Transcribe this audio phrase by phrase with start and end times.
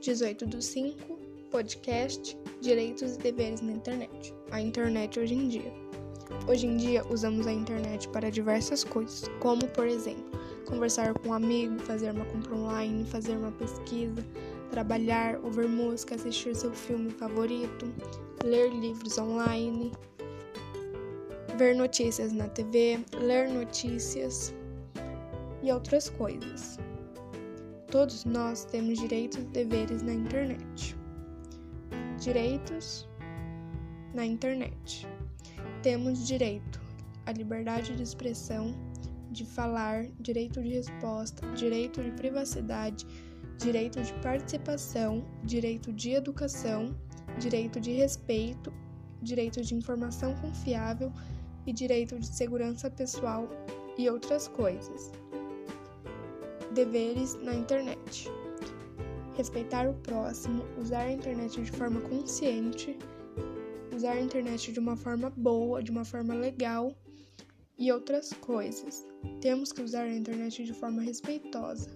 [0.00, 0.96] 18 do 5,
[1.50, 4.34] podcast Direitos e Deveres na Internet.
[4.50, 5.70] A internet hoje em dia.
[6.48, 10.24] Hoje em dia usamos a internet para diversas coisas, como por exemplo,
[10.64, 14.24] conversar com um amigo, fazer uma compra online, fazer uma pesquisa,
[14.70, 17.92] trabalhar, ouvir música, assistir seu filme favorito,
[18.42, 19.92] ler livros online,
[21.58, 24.54] ver notícias na TV, ler notícias
[25.62, 26.78] e outras coisas.
[27.90, 30.96] Todos nós temos direitos e deveres na internet.
[32.20, 33.08] Direitos
[34.14, 35.08] na internet.
[35.82, 36.80] Temos direito
[37.26, 38.72] à liberdade de expressão,
[39.32, 43.04] de falar, direito de resposta, direito de privacidade,
[43.58, 46.94] direito de participação, direito de educação,
[47.40, 48.72] direito de respeito,
[49.20, 51.12] direito de informação confiável
[51.66, 53.48] e direito de segurança pessoal
[53.98, 55.10] e outras coisas.
[56.72, 58.28] Deveres na internet:
[59.36, 62.96] respeitar o próximo, usar a internet de forma consciente,
[63.94, 66.94] usar a internet de uma forma boa, de uma forma legal
[67.78, 69.04] e outras coisas.
[69.40, 71.90] Temos que usar a internet de forma respeitosa.